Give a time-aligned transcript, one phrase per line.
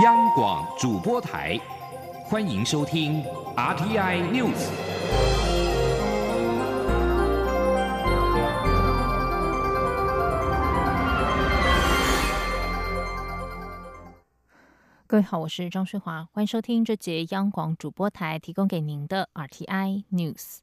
[0.00, 1.60] 央广主播台，
[2.24, 3.22] 欢迎收听
[3.54, 4.70] RTI News。
[15.06, 20.60] 各位好，我是张淑华，欢迎收听这节央广主播台提供给您的 RTI News。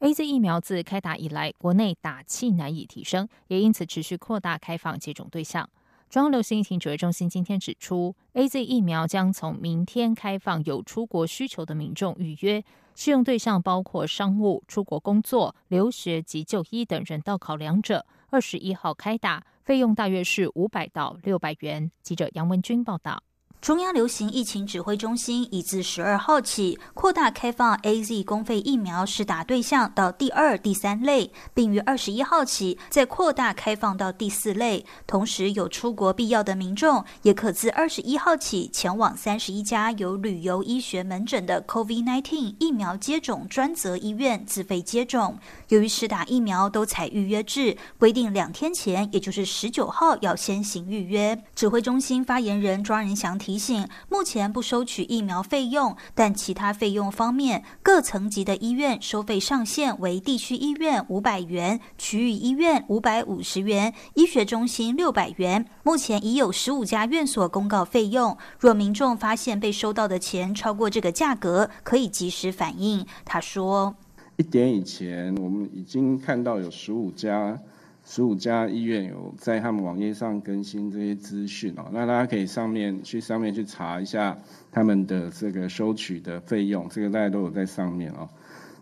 [0.00, 5.70] A Z 疫苗自开打以来，国内打气难以提升，也因此持续扩大开放接种对象。
[6.12, 12.62] 中央流行疫情指挥中心今天指出，A Z 疫苗将从明天开放有出国需求的民众预约，
[12.94, 18.04] 适用对象包括商务、出国工作、留学及就医等人道考量者。
[18.28, 21.90] 二十一号开打，费用大约是五百到六百元。
[22.02, 23.22] 记者杨文军报道。
[23.62, 34.84] 中央流行疫情指挥中心已自十二号起扩大开放 A Z 公费疫苗施打对象到第二、第三类，并于二十一号起再扩大开放到第四类。
[35.06, 45.38] 同时，有出国必要的民众也可自二十一号起前往三十一家有旅游医学门诊的 COVID-19 疫苗接种专责医院自费接种。
[45.68, 51.40] 由于施打疫苗都采预约制，规定两天前，也就是十九号要先行预约。
[51.54, 53.51] 指挥中心发言人庄仁祥提。
[53.52, 65.66] 提醒，目前不收取疫苗费用，但其他费用方面，各层级的医院收费上限为地区医院五百元，区域医院五百五十元，医学中心六百元。
[65.82, 73.04] 目前已有十五家院所公告费用，若民众发现被收到的钱超过这个价格，可以及时反映。
[73.26, 73.94] 他说，
[74.38, 77.60] 一点以前，我们已经看到有十五家。
[78.04, 84.36] 十五家医院有在他们网页上更新这些资讯哦，那大家可以上面去上面去查一下
[84.70, 88.28] 他们的这个收取的费用，这个大家都有在上面哦。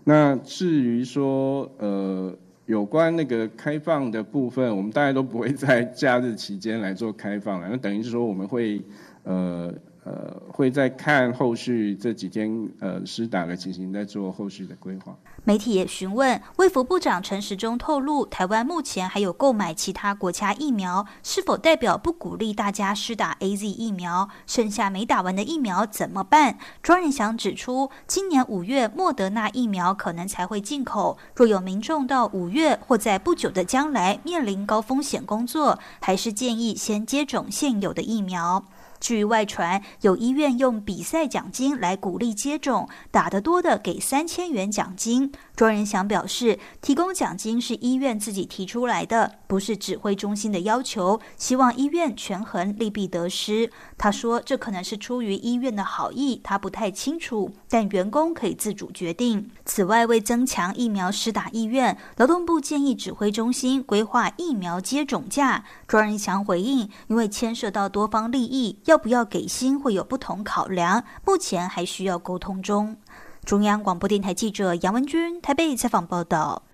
[0.05, 2.35] 那至于说呃
[2.67, 8.83] 有关那个开放的部分，我们大家都不会在 假日期间来做开放了，那等于是说我们会
[9.25, 9.75] 呃。
[10.03, 15.15] 呃，会在看后续这几天呃施打的情形，在做后续的规划。
[15.45, 24.29] 媒体也询问卫福部长陈时中透露，台湾目前还有购买其他国家疫苗，是否代表不鼓励大家施打 A Z 疫苗？
[24.47, 26.59] 剩下没打完的疫苗怎么办？
[26.83, 38.65] 庄仁祥指出，今年五月莫德纳疫苗可能才会进口，若有民众到五月或在不久的将来面临高风险工作，还是建议先接种现有的疫苗。
[39.01, 45.33] 至于外传有医院用比赛奖金来鼓励接种，打得多的给三千元奖金。
[45.57, 51.21] 庄仁祥表示，提供奖金是医院自己提出来的，不是指挥中心的要求。
[51.37, 53.71] 希望医院权衡利弊得失。
[53.99, 59.51] 他说，这可能是出于医院的好意，他不太清楚，但员工可以自主决定。
[59.65, 65.65] 此外，为增强疫苗施打意愿，劳动部建议指挥中心规划疫苗接种假。
[65.87, 72.97] 庄仁祥回应，因为牵涉到多方利益，要不要给薪会有不同考量，目前还需要沟通中。
[73.45, 76.65] 中央广播电台记者杨文君台北采访报道：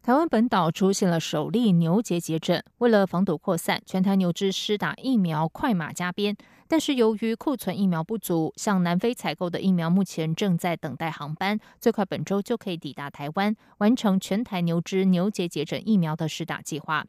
[0.00, 6.36] 台湾本岛出现了首例牛结节症，为了防堵扩散，全台牛只施打疫苗快马加鞭。
[6.68, 17.04] 但是由于库存疫苗不足，向南非采购的疫苗目前正在等待航班，最快本周就可以抵达台湾，完成全台牛只牛结节症疫苗的施打计划。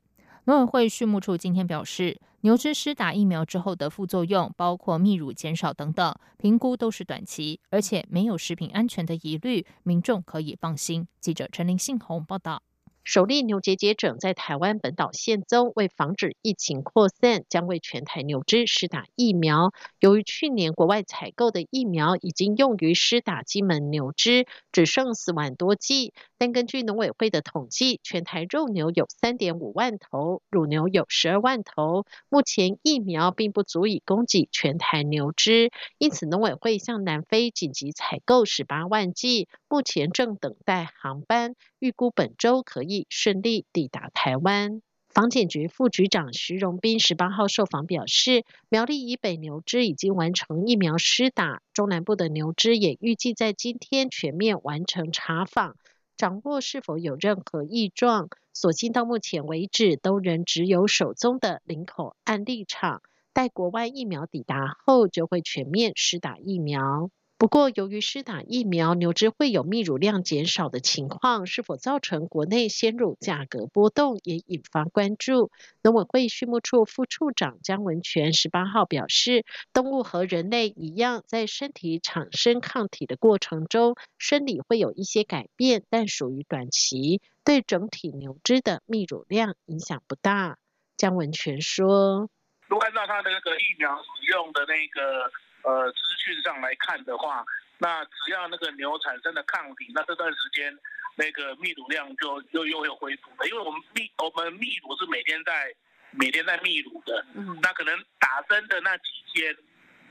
[0.47, 11.05] 农委会畜牧处今天表示，牛只施打疫苗之后的副作用，包括泌乳减少等等，评估都是短期，而且没有食品安全的疑虑，民众可以放心。
[11.19, 12.63] 记者陈林信宏报道。
[13.03, 19.71] 首例牛结节症在台湾本岛现踪，为防止疫情扩散，将为全台牛只施打疫苗。
[20.01, 26.13] 由于去年国外采购的疫苗已经用于施打金门牛只，只剩四万多剂。
[26.37, 43.05] 但根据农委会的统计，全台肉牛有三点五万头，乳牛有十二万头，目前疫苗并不足以供给全台牛只，因此农委会向南非紧急采购十八万剂，目前正等待航班，预估本周可以。
[43.09, 44.81] 顺利抵达台湾。
[45.09, 55.75] 防检局副局长徐荣斌十八号受访表示，苗栗以北牛只已经完成疫苗施打，中南部的牛只也预计在今天全面完成查访，
[56.17, 58.29] 掌握是否有任何异状。
[58.53, 63.03] 所幸到目前为止，都仍只有手中的林口案例场，
[63.33, 67.11] 待国外疫苗抵达后，就会全面施打疫苗。
[67.39, 75.51] 不过，由于施打疫苗，牛只会有泌乳量减少的情况，是否造成国内鲜乳价格波动，也引发关注。
[75.83, 90.57] 农委会畜牧处副处长江文全十八号表示，动物和人类一样，在身体产生抗体的过程中，生理会有一些改变，但属于短期，对整体牛只的泌乳量影响不大。
[90.97, 92.31] 江文全说。
[92.67, 95.31] 如果按照他的那个疫苗使用的那个
[95.67, 97.43] 呃资讯上来看的话，
[97.77, 100.71] 那只要那个牛产生的抗体，那这段时间
[101.15, 103.47] 那个泌乳量就又又会恢复了。
[103.47, 105.75] 因为我们泌我们泌乳是每天在
[106.11, 109.03] 每天在泌乳的，嗯，那可能打针的那几
[109.33, 109.53] 天，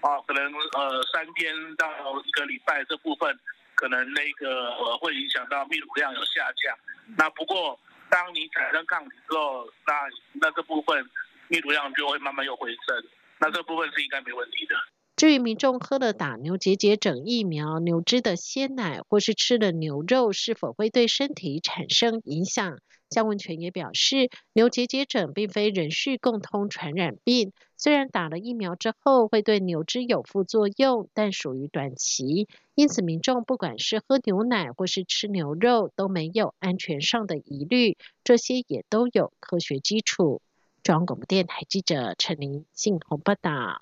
[0.00, 1.88] 啊，可能呃三天到
[2.22, 3.38] 一个礼拜这部分，
[3.74, 6.76] 可能那个呃会影响到泌乳量有下降。
[7.16, 7.78] 那不过
[8.10, 9.94] 当你产生抗体之后，那
[10.34, 11.08] 那这部分。
[11.48, 13.04] 泌乳量就会慢慢又回升，
[13.38, 14.74] 那这部分是应该没问题的。
[15.16, 22.78] 至于民众喝了打牛结节疹疫苗、牛脂的鲜奶，或是吃了牛肉，是否会对身体产生影响？
[23.08, 40.42] 江文全也表示，牛结节疹并非人畜共通传染病，虽然打了疫苗之后会对牛脂有副作用，但属于短期，因此民众不管是喝牛奶或是吃牛肉，都没有安全上的疑虑，这些也都有科学基础。
[40.82, 43.80] 中央广播电台记者陈玲信鸿报道：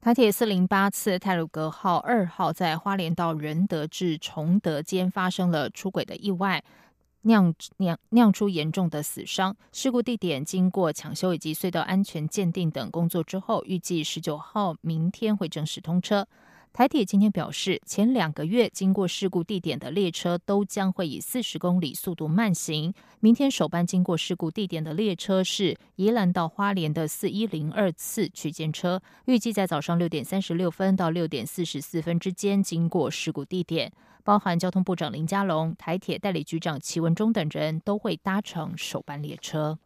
[0.00, 6.62] 台铁四零八次泰鲁格号二号在花莲到仁德至崇德间发生了出轨的意外，
[7.22, 9.56] 酿酿酿出严重的死伤。
[9.72, 16.28] 事故地点经过抢修以及隧道安全鉴定等工作之后，预计十九号明天会正式通车。
[16.72, 22.94] 台铁今天表示，前两个月经过事故地点的列车都将会以四十公里速度慢行。
[23.18, 33.92] 明天首班经过事故地点的列车是宜兰到花莲的四一零二次区间车，预计在早上六点三十六分到六点四十四分之间经过事故地点。
[34.22, 39.78] 包含交通部长林佳龙、台铁代理局长齐文忠等人都会搭乘首班列车。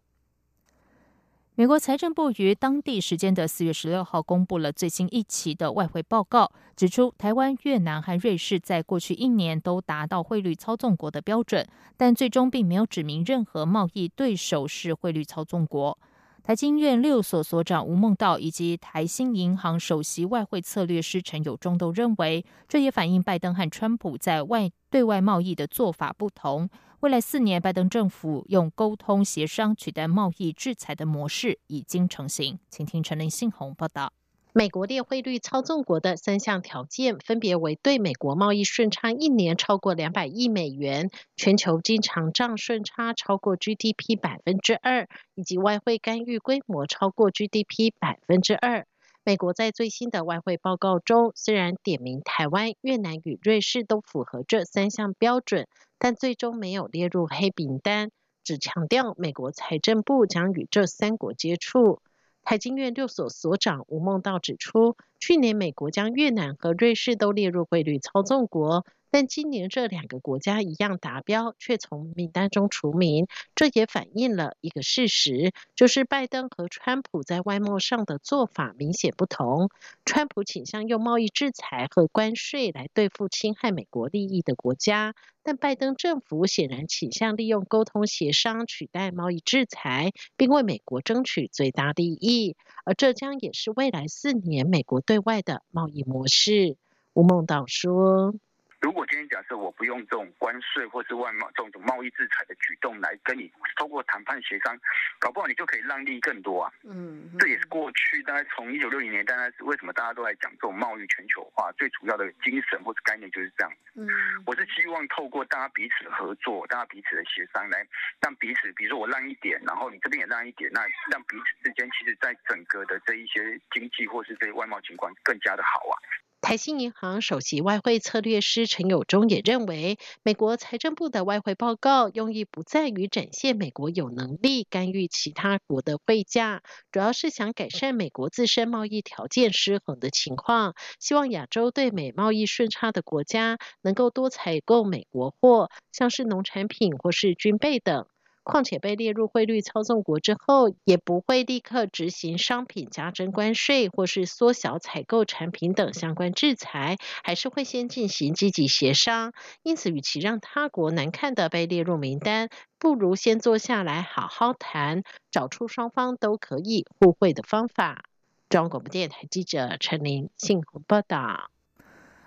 [1.54, 11.68] 美国财政部于当地时间的四月十六号公布了最新一期的外汇报告，指出台湾、越南和瑞士在过去一年都达到汇率操纵国的标准，
[11.98, 15.98] 但最终并没有指明任何贸易对手是汇率操纵国。
[16.42, 26.70] 台经院六所所长吴孟道以及台新银行首席外汇策略师陈友忠都认为，这也反映拜登和川普在外对外贸易的做法不同。
[27.02, 32.60] 未来四年，拜登政府用沟通协商取代贸易制裁的模式已经成型。
[32.70, 34.12] 请听陈林信宏报道。
[34.52, 48.86] 美国列汇率操纵国的三项条件，分别为对美国贸易顺差一年超过两百亿美元，全球经常账顺差超过 GDP 百分之二，以及外汇干预规模超过 GDP 百分之二。
[49.24, 55.66] 美国在最新的外汇报告中，虽然点名台湾、越南与瑞士都符合这三项标准。
[56.02, 58.10] 但最终没有列入黑名单，
[58.42, 62.02] 只强调美国财政部将与这三国接触。
[62.42, 68.84] 台经院六所所长吴孟道指出，去年美国将越南和瑞士都列入汇率操纵国。
[69.12, 79.68] 但今年这两个国家一样达标，却从名单中除名，这也反映了一个事实，就是拜登和川普在外贸上的做法明显不同。
[80.06, 92.56] 川普倾向用贸易制裁和关税来对付侵害美国利益的国家，但拜登政府显然倾向利用沟通协商取代贸易制裁，并为美国争取最大利益。
[92.86, 96.78] 而这将也是未来四年美国对外的贸易模式。
[97.12, 98.34] 吴孟导说。
[98.82, 104.76] 如果今天假设我不用这种关税或是外贸这种贸易制裁的举动来跟你通过谈判协商，
[105.20, 106.72] 搞不好你就可以让利更多啊。
[106.82, 113.72] 嗯，这也是过去大概从一九六零年，大概是为什么大家都在讲这种贸易全球化最主要的精神或者概念就是这样。
[113.94, 114.08] 嗯，
[114.46, 117.86] 我是希望透过大家彼此合作，大家彼此的协商，来
[118.20, 125.94] 让彼此，比如说我让一点，然后你这边也让一点，那让彼此之间其实在整个的这一些经济或是这些外贸情况更加的好啊。
[126.42, 148.08] 台新银行首席外汇策略师陈友忠也认为，美国财政部的外汇报告用意不在于展现美国有能力干预其他国的汇价，主要是想改善美国自身贸易条件失衡的情况，希望亚洲对美贸易顺差的国家能够多采购美国货，像是农产品或是军备等。
[148.44, 159.32] 况且被列入汇率操纵国之后，也不会立刻执行商品加征关税或是缩小采购产品等相关制裁，还是会先进行积极协商。
[159.62, 168.04] 因此，与其让他国难看的被列入名单，不如先坐下来好好谈，找出双方都可以互惠的方法。
[168.48, 171.50] 中央广播电台记者陈琳信鸿报道。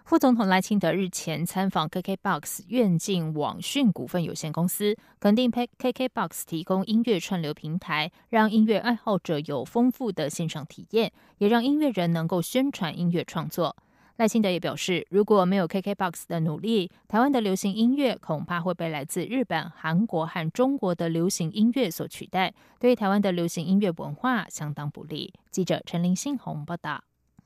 [0.06, 13.76] 副总统赖清德日前参访 KKBOX 愿境网讯股份有限公司，肯定 KKBOX 提供音乐串流平台，让音乐爱好者有丰富的线上体验，也让音乐人能够宣传音乐创作。
[14.18, 25.34] 赖清德也表示，如果没有 KKBOX 的努力，台湾的流行音乐恐怕会被来自日本、韩国和中国的流行音乐所取代，对台湾的流行音乐文化相当不利。
[25.50, 27.04] 记者陈林信宏报道。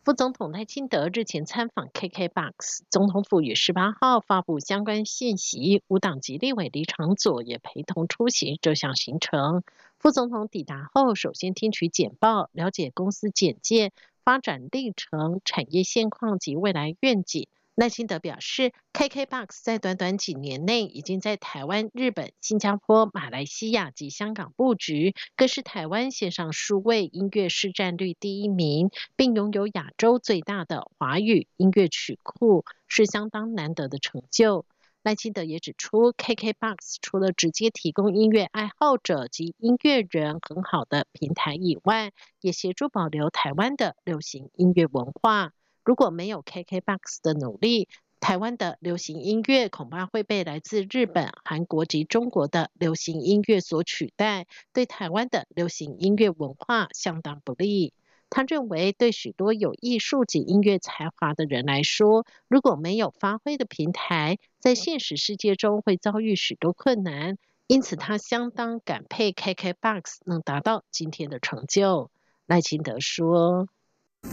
[0.09, 9.61] 副总统赖清德日前参访 KKBOX，总统府于十八号发布相关信息，五党籍立委李长佐也陪同出席这项行程。
[9.99, 13.91] 副总统抵达后，首先听取简报，了解公司简介。
[14.23, 17.47] 发展历程、产业现况及未来愿景。
[17.79, 34.65] 赖清德表示，KKBOX 在短短几年内已经在台湾、日本、新加坡、马来西亚及香港布局，更是台湾线上数位音乐市占率第一名，并拥有亚洲最大的华语音乐曲库，是相当难得的成就。
[35.01, 45.53] 赖清德也指出，KKBOX 除了直接提供音乐爱好者及音乐人很好的平台以外，也协助保留台湾的流行音乐文化。
[45.83, 47.87] 如果没有 KKBOX 的努力，
[48.19, 57.93] 台湾的流行音乐恐怕会被来自日本、韩国及中国的流行音乐所取代，对台湾的流行音乐文化相当不利。
[58.29, 67.37] 他认为，对许多有艺术及音乐才华的人来说，如果没有发挥的平台，在现实世界中会遭遇许多困难。
[67.65, 72.11] 因此，他相当感佩 KKBOX 能达到今天的成就。
[72.45, 73.67] 赖清德说：“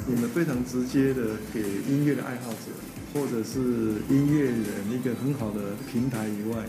[0.08, 2.70] 你们非常直接的给音乐的爱好者
[3.12, 3.58] 或者是
[4.08, 6.64] 音乐人一个很好的平台以外，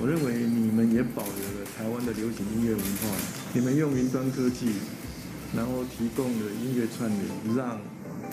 [0.00, 3.08] 我认为你们也保留了台湾的流行音乐文化。
[3.52, 4.72] 你们用云端科技。”
[5.52, 7.80] 然后提供了音乐串流，让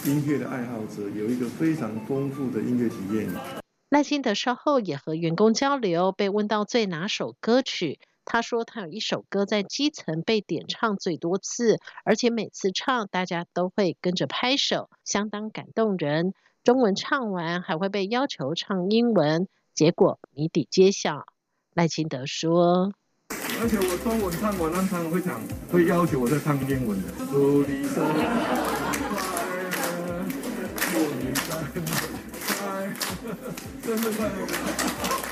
[0.06, 3.28] 音乐的爱好者有一个非常丰富的音乐体验。
[3.90, 16.34] 赖清德稍后也和员工交流，被问到最拿手歌曲，他说他有一首歌在基层被点唱最多次，而且每次唱大家都会跟着拍手，相当感动人。
[16.62, 21.26] 中文唱完还会被要求唱英文，结果谜底揭晓。
[21.74, 22.92] 赖清德说。
[23.30, 25.42] 而且我中文唱完，他常会讲，
[25.72, 27.08] 会要求我再唱英文的。
[27.32, 27.88] 祝你
[33.84, 35.27] 生日快乐！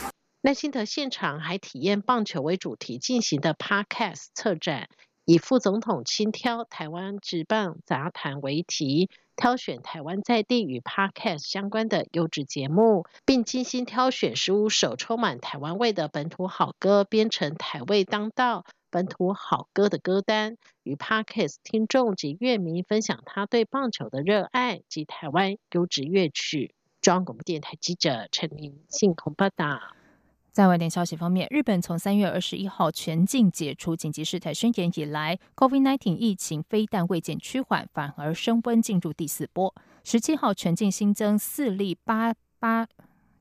[0.45, 4.89] 赖清德现场还体验棒球为主题进行的 Podcast 策展。
[5.25, 26.75] 以副总统轻挑台湾职棒杂谈为题，挑选台湾在地与 Podcast 相关的优质节目，并精心挑选十五首充满台湾味的本土好歌，编成台味当道本土好歌的歌单，与 Podcast 听众及乐迷分享他对棒球的热爱及台湾优质乐曲。
[27.01, 29.81] 中央广播电台记者陈明信报道。
[30.55, 39.75] 在外电消息方面，日本从三月二十一号全境解除紧急事态宣言以来，COVID-19 疫情非但未见趋缓，反而升温，进入第四波。
[40.05, 42.87] 十七号全境新增四例八八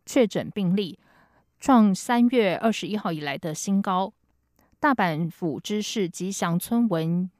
[0.05, 0.99] 确诊病例，
[1.61, 4.13] 创三月二十一号以来的新高。
[4.81, 7.31] 大阪府知事吉祥村文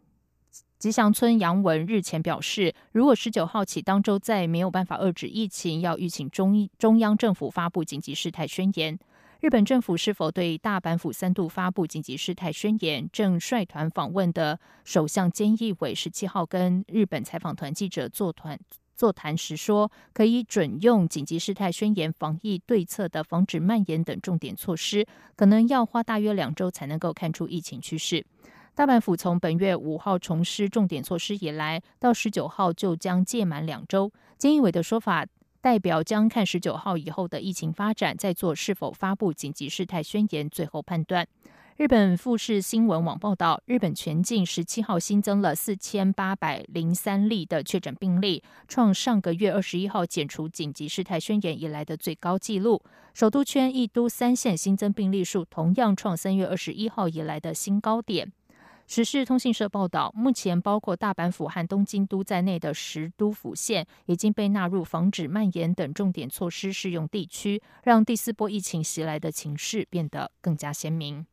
[0.79, 8.97] 吉祥村杨文日前表示，如果十九号起当周再没有办法遏制疫情，要预请中中央政府发布紧急事态宣言。
[9.45, 13.07] 日本政府是否对大阪府三度发布紧急事态宣言？
[13.13, 18.59] 正率团访问的首相菅义伟十七号跟日本采访团记者座团
[18.97, 28.25] 座谈时说，可以准用紧急事态宣言防疫对策的防止蔓延等重点措施，可能要花大约两周才能够看出疫情趋势。
[28.75, 34.11] 大阪府从本月五号重施重点措施以来，到十九号就将届满两周。
[34.39, 35.27] 菅义伟的说法。
[35.65, 41.27] 代表将看十九号以后的疫情发展，再做是否发布紧急事态宣言，最后判断。
[41.79, 52.83] 日本富士新闻网报道，日本全境十七号新增了四千八百零三例的确诊病例，创上个月二十一号解除紧急事态宣言以来的最高纪录。
[53.15, 58.31] 首都圈一都三县新增病例数同样创三月二十一号以来的新高点。
[58.87, 71.27] 时事通信社报道，目前包括大阪府和东京都在内的十都府县已经被纳入防止蔓延等重点措施适用地区，让第四波疫情袭来的情势变得更加鲜明。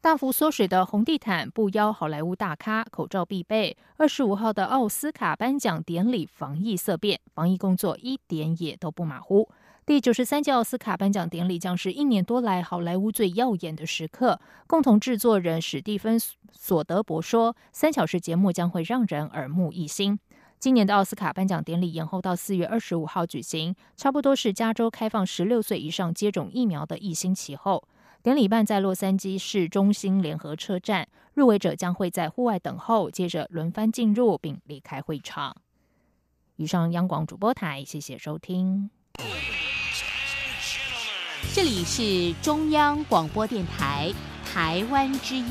[0.00, 3.76] 大幅缩水的红地毯不邀好莱坞大咖，口罩必备。
[3.96, 9.48] 二十五号的奥斯卡颁奖典礼防疫色变，防疫工作一点也都不马虎。
[9.84, 14.40] 第九十三届奥斯卡颁奖典礼将是一年多来好莱坞最耀眼的时刻。
[14.68, 16.16] 共同制作人史蒂芬·
[16.52, 20.16] 索德伯说：“三小时节目将会让人耳目一新。”
[20.60, 27.82] 今年的奥斯卡颁奖典礼延后到四月二十五号举行，差不多是加州开放十六岁以上接种疫苗的一星期后。
[28.22, 35.56] 典礼办在洛杉矶市中心联合车站，入围者将会在户外等候，接着轮番进入并离开会场。
[36.54, 38.88] 以上央广主播台，谢谢收听。
[41.54, 44.10] 这里是中央广播电台
[44.50, 45.44] 台湾之音。